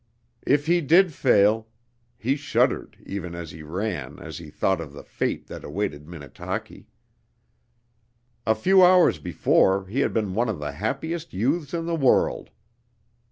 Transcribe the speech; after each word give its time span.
If 0.47 0.65
he 0.65 0.81
did 0.81 1.13
fail 1.13 1.67
He 2.17 2.35
shuddered, 2.35 2.97
even 3.05 3.35
as 3.35 3.51
he 3.51 3.61
ran, 3.61 4.17
as 4.17 4.39
he 4.39 4.49
thought 4.49 4.81
of 4.81 4.93
the 4.93 5.03
fate 5.03 5.45
that 5.45 5.63
awaited 5.63 6.07
Minnetaki. 6.07 6.87
A 8.47 8.55
few 8.55 8.83
hours 8.83 9.19
before 9.19 9.85
he 9.85 9.99
had 9.99 10.11
been 10.11 10.33
one 10.33 10.49
of 10.49 10.57
the 10.57 10.71
happiest 10.71 11.33
youths 11.33 11.71
in 11.75 11.85
the 11.85 11.93
world. 11.95 12.49